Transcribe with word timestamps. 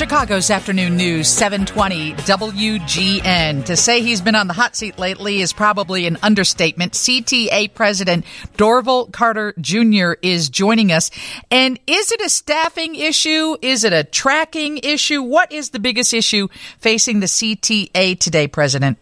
Chicago's 0.00 0.48
afternoon 0.48 0.96
news, 0.96 1.28
720 1.28 2.14
WGN. 2.14 3.66
To 3.66 3.76
say 3.76 4.00
he's 4.00 4.22
been 4.22 4.34
on 4.34 4.46
the 4.46 4.54
hot 4.54 4.74
seat 4.74 4.98
lately 4.98 5.42
is 5.42 5.52
probably 5.52 6.06
an 6.06 6.16
understatement. 6.22 6.94
CTA 6.94 7.74
President 7.74 8.24
Dorval 8.56 9.12
Carter 9.12 9.52
Jr. 9.60 10.12
is 10.22 10.48
joining 10.48 10.90
us. 10.90 11.10
And 11.50 11.78
is 11.86 12.12
it 12.12 12.22
a 12.22 12.30
staffing 12.30 12.94
issue? 12.94 13.58
Is 13.60 13.84
it 13.84 13.92
a 13.92 14.02
tracking 14.02 14.78
issue? 14.78 15.22
What 15.22 15.52
is 15.52 15.68
the 15.68 15.78
biggest 15.78 16.14
issue 16.14 16.48
facing 16.78 17.20
the 17.20 17.26
CTA 17.26 18.18
today, 18.18 18.48
President? 18.48 18.96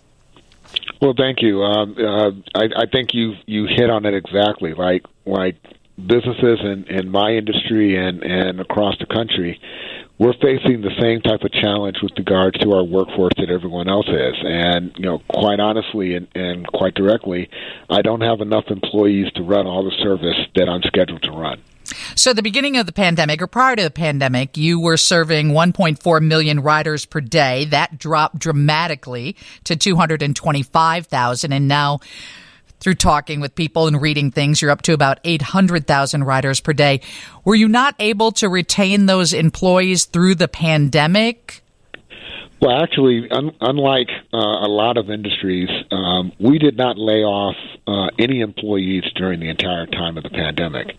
Well, 1.01 1.15
thank 1.17 1.43
you. 1.43 1.63
Um, 1.63 1.95
uh, 1.97 2.59
I, 2.59 2.65
I 2.77 2.87
think 2.91 3.11
you 3.15 3.35
you 3.47 3.69
hit 3.69 3.89
on 3.89 4.05
it 4.05 4.15
exactly. 4.15 4.75
Like 4.75 5.05
like 5.25 5.59
businesses 5.97 6.59
in, 6.61 6.87
in 6.89 7.09
my 7.09 7.35
industry 7.35 7.97
and 7.97 8.25
and 8.25 8.61
across 8.61 8.99
the 8.99 9.07
country 9.07 9.61
we're 10.19 10.35
facing 10.35 10.81
the 10.83 10.91
same 11.01 11.21
type 11.21 11.43
of 11.43 11.53
challenge 11.53 11.99
with 12.03 12.13
regards 12.19 12.59
to 12.59 12.73
our 12.73 12.83
workforce 12.83 13.33
that 13.39 13.51
everyone 13.51 13.89
else 13.89 14.09
is. 14.09 14.35
And, 14.43 14.93
you 14.97 15.05
know, 15.05 15.21
quite 15.29 15.61
honestly 15.61 16.15
and, 16.15 16.27
and 16.35 16.67
quite 16.67 16.95
directly, 16.95 17.49
I 17.89 18.03
don't 18.03 18.21
have 18.21 18.41
enough 18.41 18.65
employees 18.69 19.31
to 19.37 19.43
run 19.43 19.67
all 19.67 19.85
the 19.85 19.97
service 20.03 20.37
that 20.57 20.69
I'm 20.69 20.83
scheduled 20.83 21.23
to 21.23 21.31
run. 21.31 21.63
So, 22.15 22.35
the 22.35 22.43
beginning 22.43 22.77
of 22.77 22.85
the 22.85 22.93
pandemic, 22.93 23.41
or 23.41 23.47
prior 23.47 23.75
to 23.75 23.83
the 23.83 23.91
pandemic, 23.91 24.59
you 24.59 24.79
were 24.79 24.99
serving 24.99 25.53
1.4 25.53 26.21
million 26.21 26.61
riders 26.61 27.07
per 27.07 27.21
day. 27.21 27.65
That 27.65 27.99
dropped 27.99 28.39
dramatically 28.39 29.37
to 29.65 29.75
225,000, 29.75 31.53
and 31.53 31.67
now 31.67 32.01
through 32.81 32.95
talking 32.95 33.41
with 33.41 33.55
people 33.55 33.87
and 33.87 34.01
reading 34.01 34.31
things, 34.31 34.63
you're 34.63 34.71
up 34.71 34.83
to 34.83 34.93
about 34.93 35.19
800,000 35.25 36.25
riders 36.25 36.61
per 36.61 36.73
day. 36.73 37.01
Were 37.45 37.55
you 37.55 37.69
not 37.69 37.95
able 37.99 38.33
to 38.33 38.49
retain 38.49 39.07
those 39.07 39.33
employees 39.33 40.05
through 40.05 40.37
the 40.37 40.49
pandemic? 40.49 41.63
Well, 42.61 42.83
actually, 42.83 43.31
un- 43.31 43.55
unlike 43.61 44.09
uh, 44.33 44.37
a 44.37 44.69
lot 44.69 44.97
of 44.97 45.11
industries, 45.11 45.69
um, 45.93 46.33
we 46.41 46.59
did 46.59 46.77
not 46.77 46.99
lay 46.99 47.23
off 47.23 47.55
uh, 47.87 48.09
any 48.19 48.41
employees 48.41 49.05
during 49.15 49.39
the 49.39 49.49
entire 49.49 49.87
time 49.87 50.17
of 50.17 50.25
the 50.25 50.31
pandemic. 50.31 50.97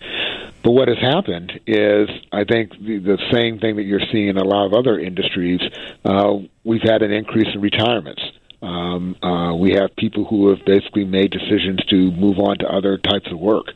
But 0.64 0.72
what 0.72 0.88
has 0.88 0.98
happened 0.98 1.60
is, 1.68 2.10
I 2.32 2.46
think, 2.46 2.72
the, 2.72 3.00
the 3.00 3.18
same 3.32 3.60
thing 3.60 3.76
that 3.76 3.84
you're 3.84 4.02
seeing 4.12 4.30
in 4.30 4.38
a 4.38 4.44
lot 4.44 4.66
of 4.66 4.74
other 4.74 4.98
industries. 5.00 5.60
Uh, 6.06 6.38
we've 6.64 6.82
had 6.82 7.02
an 7.02 7.12
increase 7.12 7.48
in 7.54 7.60
retirements. 7.60 8.22
Um, 8.62 9.16
uh, 9.24 9.56
we 9.56 9.72
have 9.74 9.96
people 9.96 10.26
who 10.26 10.50
have 10.50 10.66
basically 10.66 11.06
made 11.06 11.32
decisions 11.32 11.84
to 11.90 12.12
move 12.12 12.40
on 12.40 12.58
to 12.60 12.68
other 12.68 12.98
types 12.98 13.32
of 13.32 13.40
work. 13.40 13.68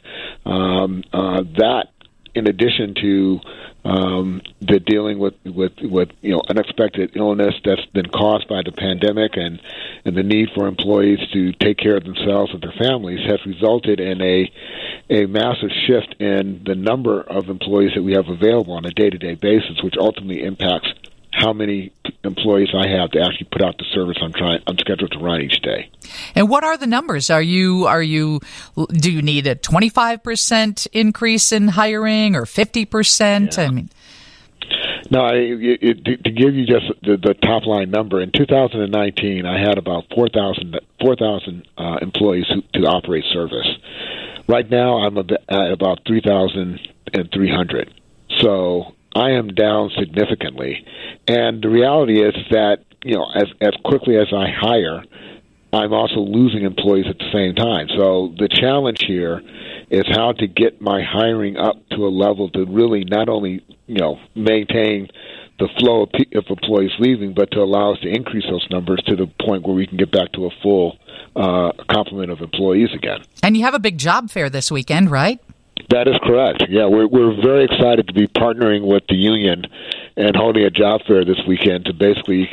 Um, 0.46 1.04
uh, 1.14 1.44
that, 1.58 1.88
in 2.36 2.48
addition 2.48 2.96
to 2.96 3.40
um, 3.86 4.42
the 4.62 4.80
dealing 4.80 5.20
with, 5.20 5.34
with 5.46 5.74
with 5.82 6.10
you 6.22 6.32
know 6.32 6.42
unexpected 6.50 7.16
illness 7.16 7.54
that's 7.66 7.86
been 7.88 8.06
caused 8.08 8.48
by 8.48 8.62
the 8.64 8.72
pandemic 8.72 9.36
and 9.36 9.62
and 10.06 10.16
the 10.16 10.24
need 10.24 10.50
for 10.56 10.68
employees 10.68 11.20
to 11.34 11.52
take 11.54 11.78
care 11.78 11.98
of 11.98 12.04
themselves 12.04 12.52
and 12.54 12.62
their 12.62 12.74
families 12.80 13.20
has 13.30 13.46
resulted 13.46 14.00
in 14.00 14.22
a 14.22 14.52
a 15.10 15.26
massive 15.26 15.70
shift 15.86 16.16
in 16.20 16.64
the 16.66 16.76
number 16.76 17.22
of 17.22 17.50
employees 17.50 17.92
that 17.96 18.04
we 18.04 18.14
have 18.14 18.30
available 18.30 18.74
on 18.74 18.86
a 18.86 18.92
day 18.92 19.10
to 19.10 19.18
day 19.18 19.36
basis, 19.36 19.84
which 19.84 19.96
ultimately 20.00 20.44
impacts 20.44 20.88
how 21.32 21.52
many 21.52 21.92
employees 22.24 22.70
I 22.74 22.88
have 22.88 23.12
to 23.12 23.22
actually 23.22 23.48
put 23.52 23.62
out 23.62 23.78
the 23.78 23.86
service 23.94 24.18
I'm 24.22 24.34
trying 24.34 24.62
I'm 24.68 24.78
scheduled 24.78 25.12
to 25.12 25.20
run 25.20 25.42
each 25.42 25.62
day. 25.62 25.90
And 26.36 26.50
what 26.50 26.64
are 26.64 26.78
the 26.78 26.88
numbers? 26.88 27.30
Are 27.30 27.42
you 27.42 27.86
are 27.86 28.04
you 28.04 28.40
do 28.94 29.12
you 29.12 29.22
need 29.22 29.48
a 29.48 29.56
25% 29.56 30.88
increase 30.94 31.52
in 31.52 31.68
hiring 31.70 32.36
or 32.36 32.44
50%? 32.44 33.58
Yeah. 33.58 33.64
I 33.64 33.70
mean 33.70 33.90
no, 35.12 35.22
I, 35.22 35.34
it, 35.36 36.06
to 36.06 36.32
give 36.32 36.56
you 36.56 36.66
just 36.66 36.86
the, 37.04 37.18
the, 37.18 37.34
top 37.36 37.66
line 37.66 37.92
number, 37.92 38.22
in 38.22 38.32
2019, 38.32 39.46
I 39.46 39.60
had 39.60 39.78
about 39.78 40.06
4,000 40.16 40.80
4, 41.02 41.16
uh, 41.78 41.98
employees 42.02 42.46
who, 42.48 42.62
to 42.80 42.88
operate 42.88 43.26
service. 43.32 43.68
Right 44.48 44.70
now, 44.70 45.00
I'm 45.00 45.18
at 45.18 45.30
about 45.50 46.00
3,300. 46.08 47.94
So 48.40 48.96
I 49.16 49.32
am 49.32 49.50
down 49.50 49.92
significantly. 49.98 50.86
And 51.28 51.62
the 51.62 51.70
reality 51.70 52.22
is 52.22 52.34
that, 52.52 52.80
you 53.04 53.16
know, 53.16 53.28
as, 53.36 53.48
as 53.62 53.74
quickly 53.84 54.18
as 54.18 54.28
I 54.34 54.48
hire, 54.50 55.04
I'm 55.72 55.92
also 55.92 56.20
losing 56.20 56.64
employees 56.64 57.06
at 57.10 57.18
the 57.18 57.32
same 57.34 57.56
time. 57.56 57.88
So 57.98 58.34
the 58.38 58.48
challenge 58.48 59.04
here 59.08 59.42
is 59.90 60.04
how 60.08 60.34
to 60.34 60.48
get 60.48 60.82
my 60.82 61.02
hiring 61.02 61.58
up 61.58 61.78
to 61.90 62.06
a 62.06 62.10
level 62.10 62.50
to 62.52 62.66
really 62.66 63.04
not 63.06 63.28
only, 63.28 63.66
you 63.88 63.98
know, 64.00 64.20
maintain 64.36 65.08
the 65.60 65.68
flow 65.80 66.04
of, 66.04 66.10
of 66.36 66.46
employees 66.50 66.92
leaving, 67.00 67.34
but 67.34 67.52
to 67.52 67.60
allow 67.60 67.94
us 67.94 68.00
to 68.02 68.08
increase 68.10 68.46
those 68.50 68.66
numbers 68.70 69.02
to 69.08 69.16
the 69.16 69.28
point 69.46 69.64
where 69.66 69.76
we 69.76 69.88
can 69.88 69.98
get 69.98 70.12
back 70.12 70.32
to 70.34 70.46
a 70.46 70.50
full 70.62 70.98
uh, 71.36 71.72
complement 71.90 72.32
of 72.32 72.42
employees 72.42 72.90
again. 72.94 73.20
And 73.42 73.58
you 73.58 73.64
have 73.64 73.74
a 73.74 73.80
big 73.80 73.98
job 73.98 74.30
fair 74.30 74.50
this 74.50 74.72
weekend, 74.72 75.10
right? 75.10 75.40
That 75.90 76.08
is 76.08 76.16
correct. 76.24 76.64
Yeah, 76.70 76.88
we're 76.88 77.08
we're 77.08 77.40
very 77.42 77.66
excited 77.66 78.08
to 78.08 78.14
be 78.14 78.28
partnering 78.28 78.88
with 78.88 79.04
the 79.10 79.16
union 79.16 79.66
and 80.16 80.36
holding 80.36 80.64
a 80.64 80.70
job 80.70 81.02
fair 81.08 81.26
this 81.26 81.40
weekend 81.48 81.86
to 81.86 81.94
basically 81.94 82.50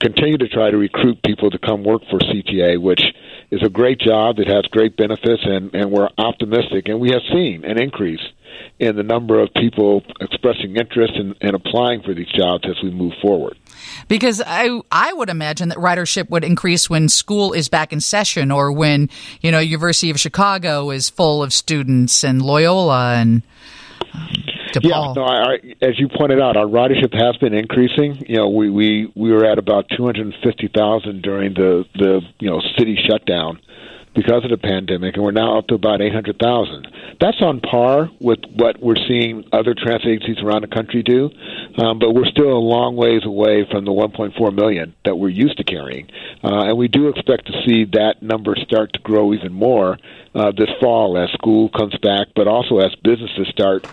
continue 0.00 0.38
to 0.38 0.48
try 0.48 0.70
to 0.70 0.76
recruit 0.76 1.22
people 1.22 1.50
to 1.50 1.58
come 1.58 1.84
work 1.84 2.02
for 2.10 2.18
CTA, 2.18 2.80
which 2.80 3.02
is 3.50 3.62
a 3.62 3.68
great 3.68 4.00
job. 4.00 4.36
that 4.36 4.48
has 4.48 4.64
great 4.70 4.96
benefits, 4.96 5.42
and 5.44 5.74
and 5.74 5.90
we're 5.90 6.08
optimistic, 6.18 6.88
and 6.88 7.00
we 7.00 7.10
have 7.10 7.22
seen 7.32 7.64
an 7.64 7.80
increase 7.80 8.22
in 8.78 8.96
the 8.96 9.02
number 9.02 9.40
of 9.40 9.52
people 9.54 10.02
expressing 10.20 10.76
interest 10.76 11.14
in, 11.14 11.34
in 11.40 11.54
applying 11.54 12.02
for 12.02 12.14
these 12.14 12.30
jobs 12.32 12.64
as 12.68 12.82
we 12.82 12.90
move 12.90 13.12
forward. 13.22 13.56
Because 14.08 14.42
I 14.44 14.80
I 14.90 15.12
would 15.12 15.28
imagine 15.28 15.68
that 15.68 15.78
ridership 15.78 16.30
would 16.30 16.44
increase 16.44 16.88
when 16.88 17.08
school 17.08 17.52
is 17.52 17.68
back 17.68 17.92
in 17.92 18.00
session 18.00 18.50
or 18.50 18.72
when 18.72 19.10
you 19.40 19.50
know 19.50 19.58
University 19.58 20.10
of 20.10 20.18
Chicago 20.18 20.90
is 20.90 21.10
full 21.10 21.42
of 21.42 21.52
students 21.52 22.24
and 22.24 22.42
Loyola 22.42 23.14
and. 23.14 23.42
Um, 24.14 24.44
DePaul. 24.74 24.84
Yeah, 24.90 25.12
no, 25.14 25.22
I, 25.22 25.52
I, 25.52 25.58
as 25.82 25.98
you 25.98 26.08
pointed 26.08 26.40
out, 26.40 26.56
our 26.56 26.66
ridership 26.66 27.14
has 27.14 27.36
been 27.36 27.54
increasing. 27.54 28.24
You 28.28 28.36
know, 28.36 28.48
we 28.48 28.70
we, 28.70 29.12
we 29.14 29.30
were 29.30 29.44
at 29.44 29.58
about 29.58 29.86
two 29.96 30.04
hundred 30.04 30.34
fifty 30.42 30.68
thousand 30.68 31.22
during 31.22 31.54
the 31.54 31.84
the 31.94 32.20
you 32.40 32.50
know 32.50 32.60
city 32.76 32.98
shutdown 33.08 33.60
because 34.14 34.44
of 34.44 34.50
the 34.50 34.56
pandemic, 34.56 35.14
and 35.14 35.24
we're 35.24 35.32
now 35.32 35.58
up 35.58 35.66
to 35.68 35.74
about 35.74 36.00
800,000. 36.00 36.86
That's 37.20 37.40
on 37.42 37.60
par 37.60 38.10
with 38.20 38.38
what 38.54 38.80
we're 38.80 39.00
seeing 39.08 39.44
other 39.52 39.74
transit 39.74 40.08
agencies 40.08 40.42
around 40.42 40.62
the 40.62 40.68
country 40.68 41.02
do, 41.02 41.30
um, 41.78 41.98
but 41.98 42.12
we're 42.12 42.26
still 42.26 42.52
a 42.52 42.58
long 42.58 42.96
ways 42.96 43.22
away 43.24 43.66
from 43.70 43.84
the 43.84 43.90
1.4 43.90 44.54
million 44.54 44.94
that 45.04 45.16
we're 45.16 45.28
used 45.28 45.56
to 45.58 45.64
carrying. 45.64 46.08
Uh, 46.42 46.68
and 46.68 46.78
we 46.78 46.88
do 46.88 47.08
expect 47.08 47.46
to 47.46 47.52
see 47.66 47.84
that 47.92 48.22
number 48.22 48.54
start 48.56 48.92
to 48.92 49.00
grow 49.00 49.34
even 49.34 49.52
more 49.52 49.98
uh, 50.34 50.52
this 50.56 50.70
fall 50.80 51.18
as 51.18 51.30
school 51.32 51.68
comes 51.70 51.96
back, 51.98 52.28
but 52.34 52.46
also 52.46 52.78
as 52.78 52.94
businesses 53.02 53.48
start 53.48 53.86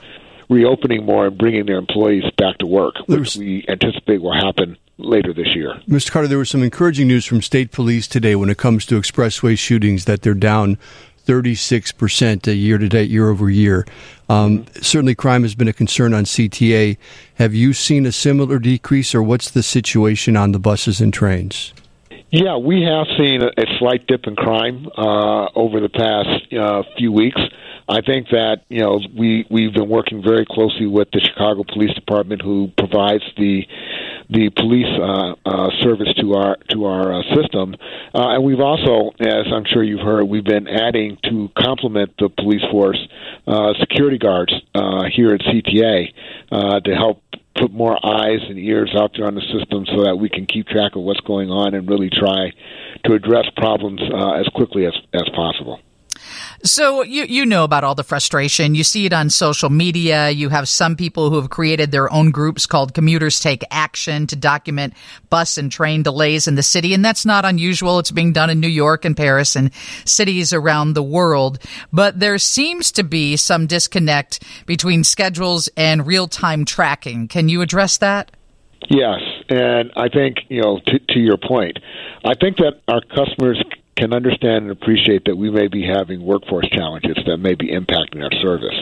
reopening 0.50 1.06
more 1.06 1.28
and 1.28 1.38
bringing 1.38 1.66
their 1.66 1.78
employees 1.78 2.26
back 2.38 2.58
to 2.58 2.66
work, 2.66 2.96
which 3.08 3.36
we 3.38 3.66
anticipate 3.68 4.22
will 4.22 4.34
happen 4.34 4.78
later 5.04 5.34
this 5.34 5.56
year. 5.56 5.80
Mr. 5.88 6.12
Carter, 6.12 6.28
there 6.28 6.38
was 6.38 6.50
some 6.50 6.64
encouraging 6.64 7.08
news 7.08 7.26
from 7.26 7.42
state 7.42 7.72
police 7.72 8.08
today 8.08 8.36
when 8.36 8.50
it 8.50 8.58
comes 8.58 8.86
to 8.86 9.00
expressway 9.00 9.58
shootings 9.58 10.06
that 10.06 10.22
they're 10.22 10.34
down 10.34 10.78
36% 11.26 12.48
a 12.48 12.56
year 12.56 12.78
to 12.78 12.90
date, 12.90 13.10
year 13.10 13.30
over 13.30 13.50
year. 13.50 13.86
Um, 14.30 14.66
certainly, 14.82 15.16
crime 15.16 15.44
has 15.44 15.56
been 15.56 15.68
a 15.68 15.74
concern 15.74 16.14
on 16.14 16.24
CTA. 16.24 16.98
Have 17.36 17.54
you 17.54 17.74
seen 17.74 18.06
a 18.06 18.12
similar 18.12 18.60
decrease, 18.60 19.14
or 19.14 19.22
what's 19.22 19.52
the 19.52 19.64
situation 19.64 20.36
on 20.36 20.52
the 20.52 20.60
buses 20.60 21.02
and 21.02 21.14
trains? 21.14 21.74
Yeah, 22.32 22.56
we 22.56 22.82
have 22.84 23.08
seen 23.18 23.42
a, 23.42 23.48
a 23.48 23.78
slight 23.78 24.08
dip 24.08 24.26
in 24.26 24.36
crime 24.36 24.88
uh, 24.98 25.48
over 25.54 25.82
the 25.82 25.90
past 25.90 26.54
uh, 26.54 26.84
few 26.98 27.12
weeks. 27.12 27.42
I 27.92 28.00
think 28.00 28.30
that 28.30 28.64
you 28.70 28.80
know 28.80 29.02
we 29.18 29.46
we've 29.50 29.74
been 29.74 29.90
working 29.90 30.24
very 30.24 30.46
closely 30.46 30.88
with 30.88 31.10
the 31.12 31.20
Chicago 31.20 31.66
Police 31.68 31.94
Department, 31.94 32.42
who 32.42 32.72
provides 32.78 33.24
the 33.36 33.68
the 34.30 34.50
police 34.56 34.88
uh, 34.88 35.36
uh, 35.46 35.70
service 35.82 36.08
to 36.22 36.36
our 36.36 36.56
to 36.70 36.86
our 36.86 37.12
uh, 37.12 37.22
system, 37.36 37.76
uh, 38.16 38.30
and 38.30 38.46
we've 38.46 38.62
also, 38.62 39.12
as 39.20 39.46
I'm 39.54 39.66
sure 39.66 39.84
you've 39.84 40.06
heard, 40.06 40.24
we've 40.24 40.46
been 40.46 40.70
adding 40.70 41.18
to 41.26 41.50
complement 41.58 42.14
the 42.18 42.30
police 42.30 42.64
force 42.72 43.00
uh, 43.46 43.74
security 43.82 44.18
guards 44.18 44.54
uh, 44.74 45.04
here 45.14 45.34
at 45.34 45.42
CTA 45.42 46.14
to 46.86 46.96
help 46.96 47.22
put 47.58 47.74
more 47.74 47.98
eyes 48.06 48.40
and 48.48 48.58
ears 48.58 48.92
out 48.96 49.12
there 49.18 49.28
on 49.28 49.36
the 49.36 49.42
system 49.52 49.86
so 49.86 50.06
that 50.06 50.16
we 50.16 50.30
can 50.30 50.46
keep 50.46 50.66
track 50.68 50.96
of 50.96 51.02
what's 51.02 51.20
going 51.20 51.50
on 51.50 51.74
and 51.74 51.90
really 51.90 52.10
try 52.10 52.54
to 53.04 53.14
address 53.14 53.46
problems 53.58 54.00
as 54.40 54.48
quickly 54.56 54.86
as, 54.86 54.94
as 55.14 55.28
possible. 55.36 55.82
So 56.64 57.02
you 57.02 57.24
you 57.24 57.46
know 57.46 57.64
about 57.64 57.84
all 57.84 57.96
the 57.96 58.04
frustration. 58.04 58.76
You 58.76 58.84
see 58.84 59.06
it 59.06 59.14
on 59.14 59.30
social 59.32 59.70
media. 59.70 60.30
You 60.30 60.50
have 60.50 60.70
some 60.70 60.96
people 60.96 61.30
who 61.30 61.38
have 61.38 61.50
created 61.50 61.92
their 61.92 62.12
own 62.12 62.30
groups 62.30 62.68
called 62.68 62.94
Commuters 62.94 63.40
Take 63.40 63.64
Action 63.72 64.28
to 64.28 64.36
document 64.36 64.94
bus 65.30 65.58
and 65.58 65.72
train 65.72 66.04
delays 66.04 66.48
in 66.48 66.56
the 66.56 66.64
city, 66.64 66.94
and 66.94 67.04
that's 67.04 67.26
not 67.26 67.46
unusual. 67.46 67.98
It's 67.98 68.12
being 68.12 68.32
done 68.32 68.52
in 68.52 68.60
New 68.60 68.68
York 68.68 69.06
and 69.06 69.18
Paris 69.18 69.56
and 69.56 69.74
cities 70.06 70.54
around 70.54 70.94
the 70.94 71.04
world. 71.04 71.58
But 71.92 72.20
there 72.20 72.38
seems 72.38 72.92
to 72.94 73.04
be 73.04 73.38
some 73.38 73.66
disconnect 73.66 74.44
between 74.68 75.04
schedules 75.04 75.68
and 75.76 76.06
real 76.06 76.28
time 76.28 76.66
tracking. 76.66 77.28
Can 77.28 77.50
you 77.50 77.62
address 77.62 77.98
that? 77.98 78.32
Yes, 78.90 79.20
and 79.50 79.92
I 79.96 80.10
think 80.10 80.38
you 80.50 80.62
know 80.62 80.80
to, 80.86 81.00
to 81.00 81.20
your 81.20 81.38
point, 81.38 81.80
I 82.24 82.34
think 82.36 82.58
that 82.58 82.82
our 82.88 83.02
customers 83.02 83.64
can 83.96 84.14
understand 84.14 84.64
and 84.64 84.72
appreciate 84.72 85.26
that 85.26 85.36
we 85.36 85.50
may 85.50 85.68
be 85.68 85.86
having 85.86 86.24
workforce 86.24 86.68
challenges 86.70 87.18
that 87.26 87.38
may 87.38 87.56
be 87.56 87.72
impacting 87.72 88.24
our 88.24 88.32
service. 88.42 88.76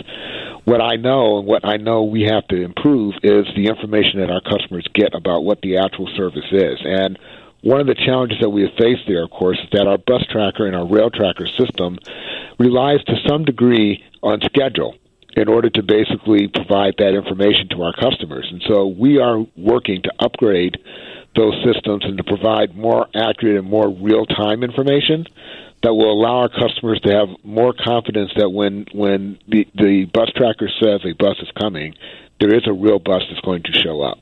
What 0.66 0.82
I 0.82 0.96
know 0.96 1.40
and 1.40 1.48
what 1.48 1.66
I 1.66 1.78
know 1.78 2.04
we 2.04 2.24
have 2.24 2.48
to 2.50 2.62
improve 2.62 3.16
is 3.24 3.46
the 3.56 3.68
information 3.68 4.20
that 4.20 4.30
our 4.30 4.42
customers 4.42 4.88
get 4.94 5.16
about 5.16 5.44
what 5.44 5.62
the 5.62 5.78
actual 5.78 6.08
service 6.16 6.46
is. 6.52 6.80
And 6.84 7.18
one 7.62 7.82
of 7.82 7.88
the 7.88 7.96
challenges 7.96 8.38
that 8.42 8.50
we 8.50 8.62
have 8.62 8.72
faced 8.78 9.02
there, 9.08 9.24
of 9.24 9.32
course, 9.32 9.58
is 9.58 9.70
that 9.74 9.88
our 9.88 9.98
bus 9.98 10.24
tracker 10.32 10.68
and 10.68 10.76
our 10.76 10.88
rail 10.88 11.10
tracker 11.10 11.48
system 11.58 11.98
relies 12.58 13.04
to 13.06 13.16
some 13.28 13.44
degree 13.44 14.04
on 14.22 14.40
schedule 14.42 14.96
in 15.36 15.48
order 15.48 15.70
to 15.70 15.84
basically 15.84 16.48
provide 16.48 16.96
that 16.98 17.16
information 17.16 17.68
to 17.70 17.82
our 17.84 17.94
customers. 17.94 18.48
And 18.52 18.62
so 18.68 18.88
we 18.88 19.20
are 19.20 19.40
working 19.58 20.02
to 20.04 20.12
upgrade 20.20 20.78
those 21.36 21.54
systems 21.64 22.04
and 22.06 22.18
to 22.18 22.24
provide 22.24 22.76
more 22.76 23.08
accurate 23.16 23.58
and 23.58 23.70
more 23.70 23.90
real 23.90 24.26
time 24.26 24.64
information 24.64 25.26
that 25.84 25.94
will 25.94 26.12
allow 26.12 26.40
our 26.40 26.50
customers 26.50 27.00
to 27.02 27.12
have 27.12 27.30
more 27.44 27.74
confidence 27.74 28.32
that 28.36 28.50
when 28.50 28.86
when 28.94 29.40
the, 29.48 29.68
the 29.76 30.06
bus 30.14 30.30
tracker 30.36 30.70
says 30.82 31.02
a 31.06 31.14
bus 31.14 31.38
is 31.42 31.50
coming, 31.60 31.96
there 32.40 32.54
is 32.54 32.68
a 32.68 32.74
real 32.74 33.00
bus 33.00 33.22
that's 33.30 33.42
going 33.42 33.64
to 33.64 33.72
show 33.72 34.02
up 34.02 34.20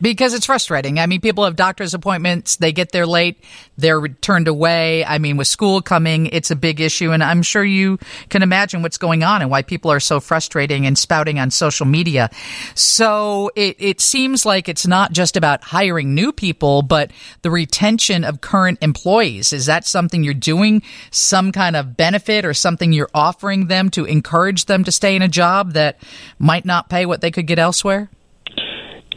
because 0.00 0.34
it's 0.34 0.46
frustrating. 0.46 0.98
I 0.98 1.06
mean, 1.06 1.20
people 1.20 1.44
have 1.44 1.56
doctor's 1.56 1.94
appointments, 1.94 2.56
they 2.56 2.72
get 2.72 2.92
there 2.92 3.06
late, 3.06 3.42
they're 3.76 4.08
turned 4.08 4.48
away. 4.48 5.04
I 5.04 5.18
mean, 5.18 5.36
with 5.36 5.46
school 5.46 5.82
coming, 5.82 6.26
it's 6.26 6.50
a 6.50 6.56
big 6.56 6.80
issue. 6.80 7.12
And 7.12 7.22
I'm 7.22 7.42
sure 7.42 7.64
you 7.64 7.98
can 8.28 8.42
imagine 8.42 8.82
what's 8.82 8.98
going 8.98 9.22
on 9.22 9.42
and 9.42 9.50
why 9.50 9.62
people 9.62 9.90
are 9.90 10.00
so 10.00 10.20
frustrating 10.20 10.86
and 10.86 10.96
spouting 10.96 11.38
on 11.38 11.50
social 11.50 11.86
media. 11.86 12.30
So 12.74 13.50
it, 13.56 13.76
it 13.78 14.00
seems 14.00 14.46
like 14.46 14.68
it's 14.68 14.86
not 14.86 15.12
just 15.12 15.36
about 15.36 15.62
hiring 15.62 16.14
new 16.14 16.32
people, 16.32 16.82
but 16.82 17.10
the 17.42 17.50
retention 17.50 18.24
of 18.24 18.40
current 18.40 18.78
employees. 18.82 19.52
Is 19.52 19.66
that 19.66 19.86
something 19.86 20.24
you're 20.24 20.34
doing? 20.34 20.82
Some 21.10 21.52
kind 21.52 21.76
of 21.76 21.96
benefit 21.96 22.44
or 22.44 22.54
something 22.54 22.92
you're 22.92 23.10
offering 23.14 23.66
them 23.66 23.90
to 23.90 24.04
encourage 24.04 24.66
them 24.66 24.84
to 24.84 24.92
stay 24.92 25.16
in 25.16 25.22
a 25.22 25.28
job 25.28 25.72
that 25.72 25.98
might 26.38 26.64
not 26.64 26.88
pay 26.88 27.06
what 27.06 27.20
they 27.20 27.30
could 27.30 27.46
get 27.46 27.58
elsewhere? 27.58 28.10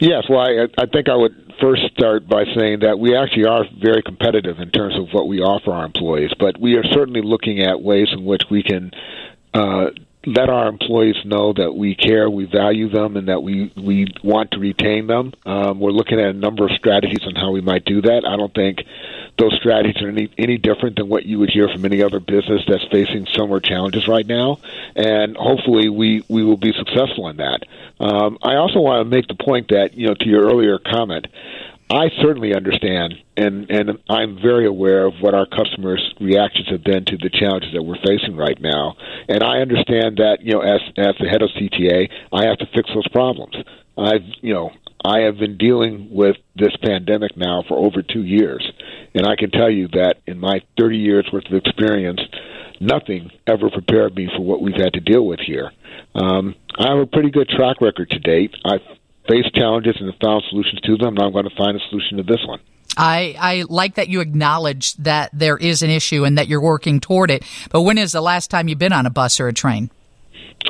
Yes, 0.00 0.24
well, 0.28 0.40
I, 0.40 0.66
I 0.76 0.86
think 0.86 1.08
I 1.08 1.14
would 1.14 1.52
first 1.60 1.82
start 1.96 2.28
by 2.28 2.44
saying 2.56 2.80
that 2.80 2.98
we 2.98 3.16
actually 3.16 3.46
are 3.46 3.64
very 3.80 4.02
competitive 4.02 4.58
in 4.58 4.70
terms 4.70 4.98
of 4.98 5.08
what 5.12 5.28
we 5.28 5.40
offer 5.40 5.72
our 5.72 5.84
employees, 5.84 6.32
but 6.38 6.60
we 6.60 6.74
are 6.74 6.84
certainly 6.92 7.22
looking 7.22 7.60
at 7.60 7.80
ways 7.80 8.08
in 8.12 8.24
which 8.24 8.42
we 8.50 8.62
can 8.62 8.90
uh, 9.52 9.90
let 10.26 10.48
our 10.48 10.68
employees 10.68 11.16
know 11.24 11.52
that 11.52 11.72
we 11.72 11.94
care, 11.94 12.28
we 12.28 12.46
value 12.46 12.88
them, 12.88 13.16
and 13.16 13.28
that 13.28 13.42
we 13.42 13.72
we 13.76 14.06
want 14.22 14.50
to 14.52 14.58
retain 14.58 15.06
them. 15.06 15.32
Um, 15.46 15.80
we're 15.80 15.90
looking 15.90 16.18
at 16.18 16.26
a 16.26 16.32
number 16.32 16.64
of 16.64 16.72
strategies 16.72 17.24
on 17.26 17.34
how 17.34 17.50
we 17.50 17.60
might 17.60 17.84
do 17.84 18.00
that. 18.02 18.22
I 18.26 18.36
don't 18.36 18.54
think 18.54 18.78
those 19.38 19.54
strategies 19.56 20.00
are 20.02 20.08
any 20.08 20.30
any 20.38 20.58
different 20.58 20.96
than 20.96 21.08
what 21.08 21.26
you 21.26 21.38
would 21.40 21.50
hear 21.50 21.68
from 21.68 21.84
any 21.84 22.02
other 22.02 22.20
business 22.20 22.62
that's 22.68 22.84
facing 22.90 23.26
similar 23.34 23.60
challenges 23.60 24.06
right 24.06 24.26
now, 24.26 24.58
and 24.94 25.36
hopefully 25.36 25.88
we 25.88 26.24
we 26.28 26.44
will 26.44 26.56
be 26.56 26.72
successful 26.72 27.28
in 27.28 27.38
that. 27.38 27.62
Um, 28.00 28.38
I 28.42 28.54
also 28.56 28.80
want 28.80 29.04
to 29.04 29.10
make 29.10 29.26
the 29.26 29.34
point 29.34 29.68
that 29.68 29.94
you 29.94 30.06
know 30.08 30.14
to 30.14 30.28
your 30.28 30.44
earlier 30.44 30.78
comment. 30.78 31.26
I 31.90 32.08
certainly 32.22 32.54
understand, 32.54 33.14
and 33.36 33.70
and 33.70 33.98
I'm 34.08 34.40
very 34.40 34.66
aware 34.66 35.04
of 35.04 35.14
what 35.20 35.34
our 35.34 35.46
customers' 35.46 36.14
reactions 36.18 36.68
have 36.70 36.82
been 36.82 37.04
to 37.06 37.18
the 37.18 37.28
challenges 37.28 37.72
that 37.74 37.82
we're 37.82 38.00
facing 38.04 38.36
right 38.36 38.58
now. 38.60 38.96
And 39.28 39.42
I 39.42 39.58
understand 39.58 40.16
that 40.16 40.38
you 40.40 40.52
know, 40.54 40.60
as 40.60 40.80
as 40.96 41.14
the 41.20 41.28
head 41.28 41.42
of 41.42 41.50
CTA, 41.50 42.08
I 42.32 42.46
have 42.46 42.58
to 42.58 42.66
fix 42.74 42.88
those 42.94 43.08
problems. 43.08 43.54
I've 43.98 44.24
you 44.40 44.54
know, 44.54 44.72
I 45.04 45.20
have 45.20 45.36
been 45.36 45.58
dealing 45.58 46.08
with 46.10 46.36
this 46.56 46.74
pandemic 46.82 47.36
now 47.36 47.62
for 47.68 47.76
over 47.76 48.02
two 48.02 48.24
years, 48.24 48.66
and 49.14 49.26
I 49.26 49.36
can 49.36 49.50
tell 49.50 49.70
you 49.70 49.88
that 49.88 50.14
in 50.26 50.40
my 50.40 50.62
30 50.78 50.96
years 50.96 51.28
worth 51.30 51.44
of 51.46 51.52
experience, 51.52 52.20
nothing 52.80 53.30
ever 53.46 53.68
prepared 53.68 54.14
me 54.14 54.30
for 54.34 54.42
what 54.42 54.62
we've 54.62 54.80
had 54.80 54.94
to 54.94 55.00
deal 55.00 55.26
with 55.26 55.40
here. 55.40 55.70
Um, 56.14 56.54
I 56.78 56.88
have 56.88 56.98
a 56.98 57.06
pretty 57.06 57.30
good 57.30 57.48
track 57.48 57.82
record 57.82 58.10
to 58.10 58.18
date. 58.18 58.54
I've 58.64 58.80
faced 59.28 59.54
challenges 59.54 59.96
and 60.00 60.10
have 60.10 60.20
found 60.20 60.42
solutions 60.48 60.80
to 60.80 60.96
them, 60.96 61.16
and 61.16 61.20
I'm 61.20 61.32
going 61.32 61.48
to 61.48 61.56
find 61.56 61.76
a 61.76 61.80
solution 61.90 62.16
to 62.16 62.22
this 62.22 62.40
one. 62.46 62.60
I, 62.96 63.34
I 63.38 63.64
like 63.68 63.96
that 63.96 64.08
you 64.08 64.20
acknowledge 64.20 64.94
that 64.94 65.30
there 65.32 65.58
is 65.58 65.82
an 65.82 65.90
issue 65.90 66.24
and 66.24 66.38
that 66.38 66.48
you're 66.48 66.62
working 66.62 67.00
toward 67.00 67.30
it. 67.30 67.44
But 67.70 67.82
when 67.82 67.98
is 67.98 68.12
the 68.12 68.20
last 68.22 68.50
time 68.50 68.68
you've 68.68 68.78
been 68.78 68.92
on 68.92 69.04
a 69.04 69.10
bus 69.10 69.38
or 69.38 69.48
a 69.48 69.52
train? 69.52 69.90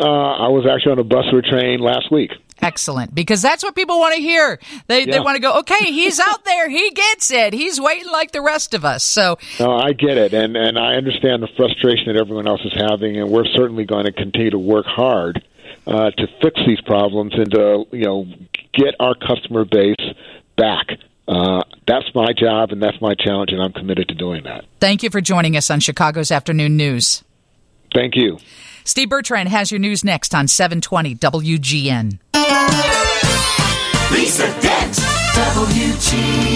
Uh, 0.01 0.07
I 0.07 0.49
was 0.49 0.67
actually 0.67 0.93
on 0.93 0.99
a 0.99 1.05
bus 1.05 1.27
or 1.33 1.39
a 1.39 1.43
train 1.43 1.81
last 1.81 2.11
week. 2.11 2.33
Excellent, 2.63 3.15
because 3.15 3.43
that's 3.43 3.63
what 3.63 3.75
people 3.75 3.99
want 3.99 4.15
to 4.15 4.21
hear. 4.21 4.59
They 4.87 5.01
yeah. 5.01 5.13
they 5.13 5.21
want 5.21 5.37
to 5.37 5.41
go, 5.41 5.59
okay, 5.61 5.93
he's 5.93 6.21
out 6.21 6.45
there, 6.45 6.69
he 6.69 6.91
gets 6.91 7.31
it, 7.31 7.53
he's 7.53 7.81
waiting 7.81 8.11
like 8.11 8.33
the 8.33 8.41
rest 8.41 8.75
of 8.75 8.85
us. 8.85 9.05
So, 9.05 9.39
no, 9.61 9.73
I 9.77 9.93
get 9.93 10.17
it, 10.17 10.33
and 10.33 10.57
and 10.57 10.79
I 10.79 10.95
understand 10.95 11.43
the 11.43 11.49
frustration 11.57 12.07
that 12.07 12.17
everyone 12.17 12.47
else 12.47 12.65
is 12.65 12.73
having, 12.75 13.17
and 13.19 13.31
we're 13.31 13.47
certainly 13.47 13.85
going 13.85 14.07
to 14.07 14.13
continue 14.13 14.51
to 14.51 14.59
work 14.59 14.87
hard 14.87 15.45
uh, 15.87 16.11
to 16.11 16.27
fix 16.41 16.61
these 16.67 16.81
problems 16.83 17.33
and 17.35 17.51
to 17.51 17.85
you 17.93 18.05
know 18.05 18.27
get 18.73 18.95
our 19.01 19.15
customer 19.15 19.65
base 19.65 19.97
back. 20.57 20.87
Uh, 21.27 21.63
that's 21.87 22.07
my 22.15 22.33
job 22.33 22.71
and 22.71 22.83
that's 22.83 23.01
my 23.01 23.15
challenge, 23.15 23.51
and 23.51 23.61
I'm 23.63 23.73
committed 23.73 24.09
to 24.09 24.15
doing 24.15 24.45
that. 24.45 24.65
Thank 24.81 25.03
you 25.03 25.11
for 25.11 25.21
joining 25.21 25.57
us 25.57 25.71
on 25.71 25.81
Chicago's 25.81 26.31
Afternoon 26.31 26.77
News. 26.77 27.25
Thank 27.95 28.17
you. 28.17 28.39
Steve 28.85 29.09
Bertrand 29.09 29.49
has 29.49 29.71
your 29.71 29.79
news 29.79 30.05
next 30.05 30.35
on 30.35 30.49
720 30.49 31.15
WGN. 31.15 32.19
Lisa 34.11 34.47
Dent, 34.61 34.95
WGN. 35.55 36.55